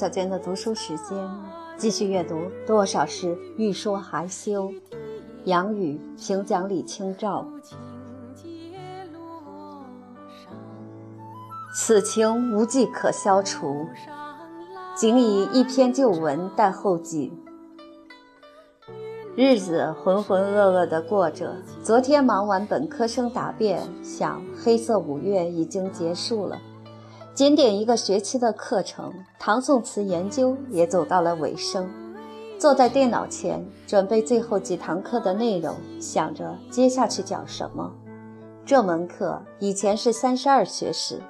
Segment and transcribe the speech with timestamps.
[0.00, 1.30] 小娟的读书时间，
[1.76, 2.36] 继续阅读
[2.66, 4.70] 《多少事欲说还休》。
[5.44, 7.46] 杨雨评讲李清照：
[11.74, 13.86] 此情无计可消除，
[14.96, 17.34] 仅以一篇旧文待后记。
[19.36, 21.56] 日子浑浑噩噩地过着。
[21.82, 26.58] 昨天忙完本科生答辩，想黑色五月已经结束了。
[27.32, 31.88] 检点一个学期的课程，唐宋词研究也走到了尾声。
[32.58, 37.90] 坐在电脑前准备最后几堂课的内容，想着接下去讲什么。
[38.66, 41.22] 这门课以前是三十二学时，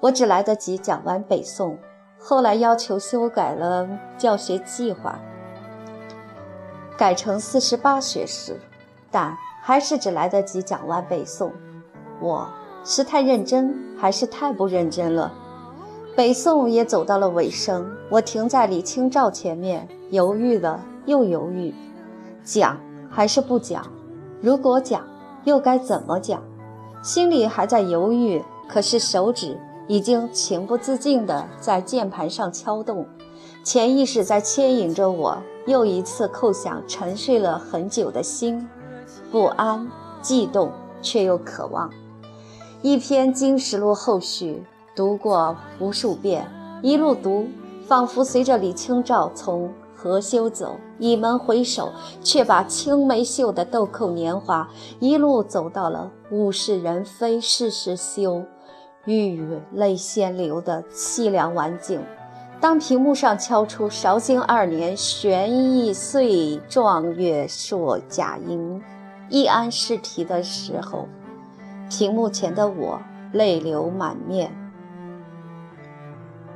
[0.00, 1.76] 我只来得及讲完北宋。
[2.20, 5.18] 后来要求修改了教学计划，
[6.96, 8.60] 改成四十八学时，
[9.10, 11.52] 但还是只来得及讲完北宋。
[12.20, 12.48] 我
[12.84, 15.32] 是太认真，还是太不认真了？
[16.16, 21.72] 北宋也走到了尾声，我停在李清照前面，犹豫了又犹豫，
[22.42, 22.76] 讲
[23.10, 23.86] 还是不讲？
[24.40, 25.04] 如果讲，
[25.44, 26.42] 又该怎么讲？
[27.02, 33.06] 心里还在犹豫，可是手指已经情不自禁地在键盘上敲动，
[33.62, 38.68] 潜意识在牵引着我，又一次叩响沉睡了很久的心，
[39.30, 39.88] 不安、
[40.20, 41.88] 悸动，却又渴望。
[42.82, 44.62] 一篇《金石录》后续。
[44.94, 46.44] 读过无数遍，
[46.82, 47.46] 一路读，
[47.86, 58.42] 仿佛随着李清照从何修走，倚门回首，却把青梅嗅的豆蔻年华一路走到了物是人非事事休，
[59.04, 62.00] 欲语泪先流的凄凉晚景。
[62.60, 68.82] 当屏幕上敲出“绍兴二年玄义岁状元朔甲寅，
[69.28, 71.06] 易安试题”的时候，
[71.88, 73.00] 屏幕前的我
[73.32, 74.52] 泪流满面。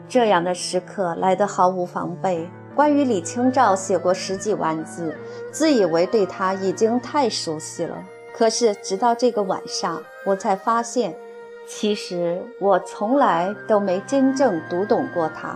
[0.09, 2.49] 这样的时刻来得毫无防备。
[2.75, 5.17] 关于李清照，写过十几万字，
[5.51, 8.03] 自以为对她已经太熟悉了。
[8.35, 11.15] 可是直到这个晚上，我才发现，
[11.67, 15.55] 其实我从来都没真正读懂过他。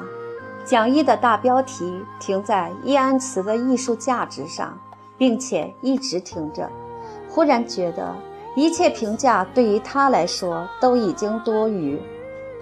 [0.64, 4.78] 讲义的大标题停在易安词的艺术价值上，
[5.16, 6.68] 并且一直停着。
[7.30, 8.14] 忽然觉得，
[8.56, 11.96] 一切评价对于他来说都已经多余。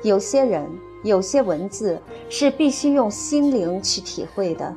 [0.03, 0.69] 有些人。
[1.05, 2.01] 有些文字
[2.31, 4.75] 是必须用心灵去体会的，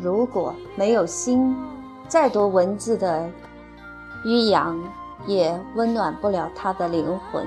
[0.00, 1.54] 如果没有心，
[2.08, 3.30] 再多文字的
[4.24, 4.76] 于洋
[5.24, 7.46] 也温暖不了他的灵魂。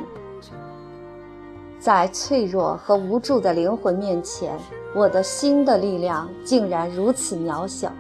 [1.78, 4.58] 在脆弱和无助的灵魂面前，
[4.96, 7.92] 我的心的力量竟然如此渺小。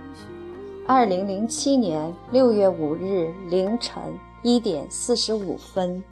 [0.87, 4.01] 二零零七年六月五日凌晨
[4.41, 6.03] 一点四十五分，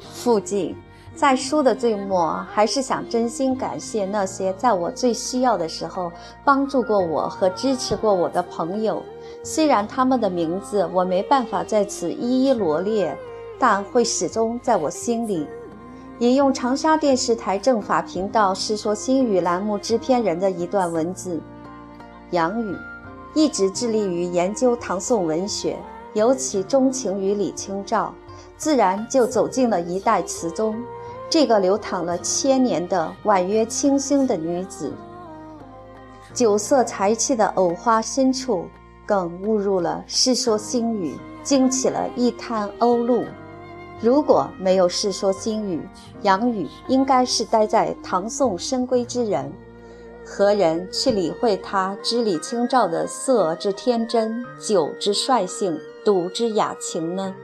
[0.00, 0.74] 附近。
[1.14, 6.12] 在书的最末，还是想真心感谢那些在我最需要的时候
[6.44, 9.02] 帮助过我和支持过我的朋友。
[9.42, 13.18] 虽然他们的名字我没办法在此一一罗列，
[13.58, 15.44] 但会始终在我心里。
[16.20, 21.40] 引用长沙电视台政法频道《世说新语》栏目制片人的一段文字：
[22.32, 22.76] 杨宇
[23.34, 25.78] 一直致力于研究唐宋文学，
[26.14, 28.12] 尤其钟情于李清照，
[28.56, 30.74] 自然就走进了一代词宗。
[31.30, 34.92] 这个流淌了千年的婉约清新的女子，
[36.34, 38.64] 酒色财气的藕花深处，
[39.06, 41.12] 更误入了《世说新语》，
[41.44, 43.24] 惊起了一滩鸥鹭。
[44.00, 45.78] 如果没有《世说新语》，
[46.22, 49.52] 杨宇应该是待在唐宋深闺之人，
[50.24, 57.34] 何人去理会他知李清照的色之天真，酒之率性，赌之雅情呢？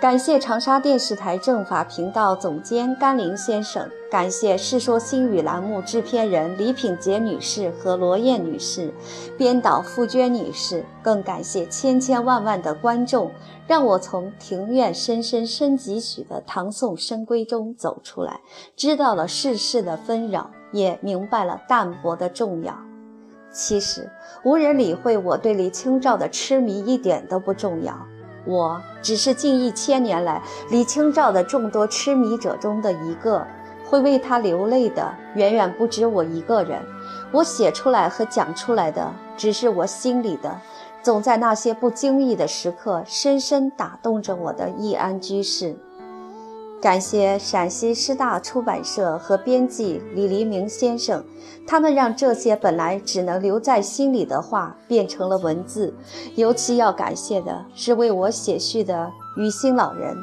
[0.00, 8.94] 感谢长沙电视台政法频道总监甘霖先生，感谢《世说新语》栏目制片人李品杰女士和罗燕女士，
[9.36, 13.32] 编导付娟女士，更感谢千千万万的观众，
[13.66, 18.40] 让我从庭院深深深几许的唐宋深闺中走出来，
[18.76, 22.78] 知道了世事的纷扰，也明白了淡泊的重要。
[23.50, 24.08] 其实，
[24.44, 27.98] 无人理会我对李清照的痴迷，一点都不重要。
[28.44, 33.46] 我只是近一千年来李清照的众多痴迷者中的一个，
[33.84, 36.80] 会为她流泪的远远不止我一个人。
[37.30, 40.60] 我写出来和讲出来的，只是我心里的，
[41.02, 45.76] 总在那些不经意的时刻，深深打动着我的易安居士。
[46.80, 51.24] 感谢陕西师大出版社和编辑李黎明先生，
[51.66, 55.92] 他们让这些本来只能留在心里的话变成了文字。
[56.36, 60.16] 尤其要感谢的是为我写序的雨欣老人，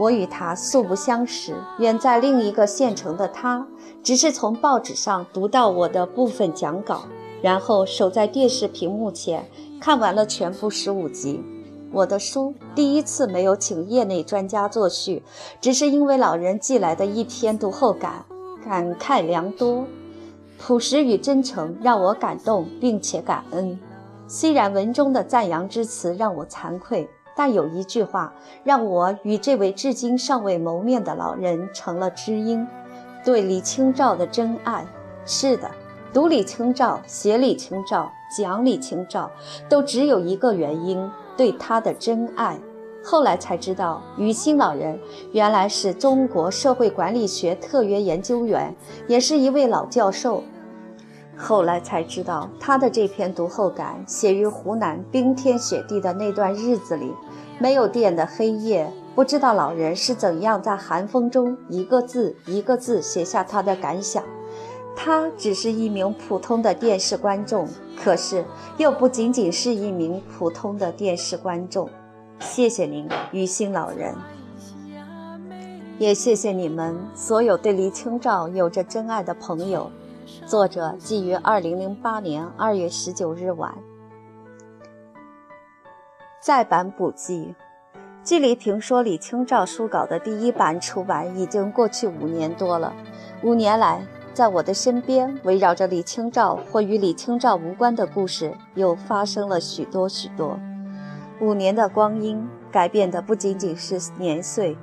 [0.00, 3.66] 我与他素不相识，远在另一个县城的他，
[4.02, 7.02] 只是从报纸上读到我的部分讲稿，
[7.42, 9.46] 然后守在电视屏幕前
[9.78, 11.44] 看完了全部十五集。
[11.94, 15.22] 我的书第一次没有请业内专家作序，
[15.60, 18.24] 只是因为老人寄来的一篇读后感，
[18.64, 19.86] 感慨良多，
[20.58, 23.78] 朴实与真诚让我感动并且感恩。
[24.26, 27.08] 虽然文中的赞扬之词让我惭愧。
[27.36, 28.32] 但有一句话
[28.62, 32.64] 让我与这位至今尚未谋面的老人成了知音，
[33.24, 34.86] 对李清照的真爱。
[35.26, 35.68] 是的，
[36.12, 39.30] 读李清照、写李清照、讲李清照，
[39.68, 42.58] 都只有一个原因：对她的真爱。
[43.02, 44.98] 后来才知道，于心老人
[45.32, 48.74] 原来是中国社会管理学特约研究员，
[49.06, 50.42] 也是一位老教授。
[51.36, 57.12] 后来才知道，他的这篇读后感写于湖南冰天雪地的那段日子里，
[57.58, 64.22] 没有电的黑夜，不知道老人是怎样在寒风中一个字一个字写下他的感想。
[64.96, 67.68] 他只是一名普通的电视观众，
[68.02, 68.44] 可是
[68.78, 71.90] 又不仅仅是一名普通的电视观众。
[72.40, 74.14] 谢谢您，于心老人，
[75.98, 79.90] 也谢谢你们所有对李清照有着真爱的朋友。
[80.46, 83.74] 作者寄于二零零八年二月十九日晚。
[86.40, 87.54] 再版补记：
[88.22, 92.92] 距离评说李清照书稿的第一版出版已经过去五年多了。
[93.42, 94.02] 五年来，
[94.34, 100.58] 在我的身边围绕着李清照或与李清照无关的故事又发生了许多许多。
[101.40, 104.76] 五年的光阴改变的不仅仅是年岁。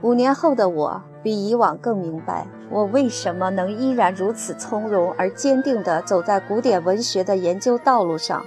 [0.00, 8.44] 五年后的我比以往更明白，我为什么能依然如此从容而坚定地走在古典文学的研究道路上。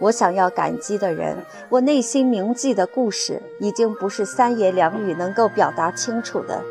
[0.00, 1.36] 我想要感激的人，
[1.68, 6.62] 我内心铭记的故事，已经不是三言两语能够表达清楚的。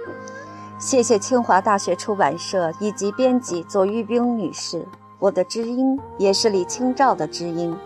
[0.81, 4.83] 谢谢清华大学出版社以及编辑左玉冰女士，
[5.19, 7.77] 我的知音也是李清照的知音。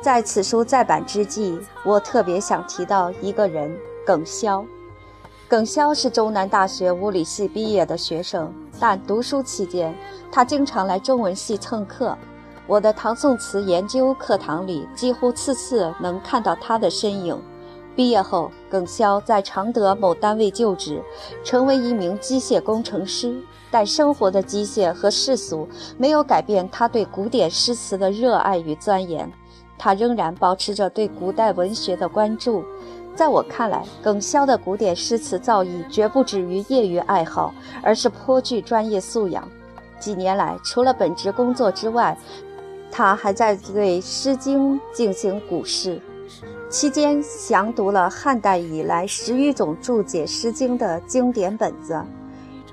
[0.00, 3.70] 在此书再版之际，我特别想提到一个人——
[4.06, 4.64] 耿潇。
[5.48, 8.50] 耿潇是中南大学物理系毕业的学生，
[8.80, 9.94] 但读书期间，
[10.32, 12.16] 他经常来中文系蹭课。
[12.66, 17.38] 我的唐宋词研究课堂里，几乎次次能看到他的身影。
[17.96, 21.02] 毕业后，耿潇在常德某单位就职，
[21.44, 23.40] 成为一名机械工程师。
[23.70, 29.30] 但生活的机械和世俗没有改变他对古典诗词的热爱与钻研，
[29.78, 32.64] 他仍然保持着对古代文学的关注。
[33.14, 37.52] 在我看来，耿潇的古典诗词造诣绝不止于业余爱好，
[37.82, 39.46] 而是颇具专业素养。
[39.98, 42.16] 几年来，除了本职工作之外，
[42.90, 46.00] 他还在对《诗经》进行古诗，
[46.70, 52.00] 期间详读了汉代以来十余种注解《诗经》的经典本子，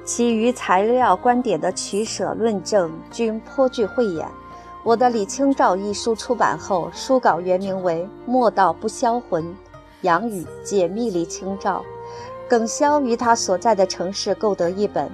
[0.06, 4.28] 其余材料观点的取舍论证均颇具慧眼。
[4.84, 9.44] 我的《李清照》一书出版后，书稿原名为《莫道不销魂》。
[10.02, 11.84] 杨宇解密李清照，
[12.48, 15.10] 耿潇于他所在的城市购得一本，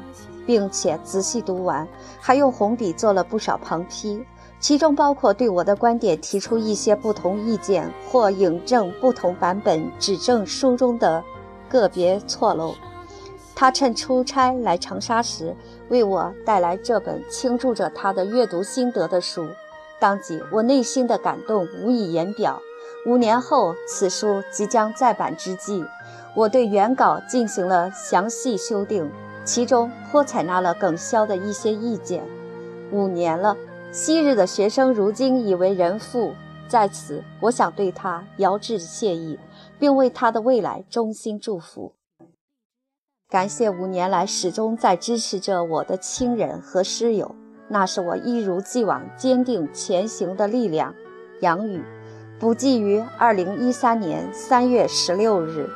[0.46, 1.88] 并且仔细读完，
[2.20, 4.22] 还用红笔做了不少旁批，
[4.64, 11.22] 其中包括对我的观点提出一些不同意见或引证不同版本，指正书中的
[11.68, 12.74] 个别错漏。
[13.54, 15.54] 他趁出差来长沙时，
[15.90, 19.46] 为我带来这本倾注着他的阅读心得的书，
[20.00, 22.62] 当即我内心的感动无以言表。
[23.06, 25.84] 五年后，此书即将再版之际，
[26.34, 29.12] 我对原稿进行了详细修订，
[29.44, 32.24] 其中颇采纳了耿潇的一些意见。
[32.92, 33.58] 五年了，
[33.94, 36.34] 昔日的学生如今已为人父，
[36.68, 39.38] 在此，我想对他遥致谢意，
[39.78, 41.94] 并为他的未来衷心祝福。
[43.30, 47.36] 感谢五年来始终在支持着我的亲人和师友，
[47.68, 50.96] 那是我一如既往坚定前行的力量。
[51.42, 51.84] 杨宇。
[52.40, 55.70] 补记于二零一三年三月十六日。